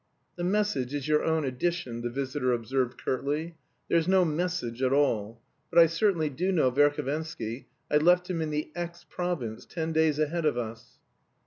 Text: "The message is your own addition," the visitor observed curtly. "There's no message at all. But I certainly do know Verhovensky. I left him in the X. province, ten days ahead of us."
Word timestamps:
"The 0.35 0.43
message 0.43 0.95
is 0.95 1.07
your 1.07 1.23
own 1.23 1.45
addition," 1.45 2.01
the 2.01 2.09
visitor 2.09 2.53
observed 2.53 2.99
curtly. 2.99 3.57
"There's 3.87 4.07
no 4.07 4.25
message 4.25 4.81
at 4.81 4.91
all. 4.91 5.43
But 5.69 5.77
I 5.77 5.85
certainly 5.85 6.27
do 6.31 6.51
know 6.51 6.71
Verhovensky. 6.71 7.65
I 7.91 7.97
left 7.97 8.27
him 8.27 8.41
in 8.41 8.49
the 8.49 8.71
X. 8.73 9.05
province, 9.07 9.63
ten 9.67 9.93
days 9.93 10.17
ahead 10.17 10.45
of 10.45 10.57
us." 10.57 10.97